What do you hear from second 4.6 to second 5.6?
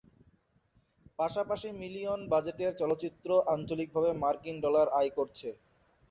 Dollar আয় করেছে।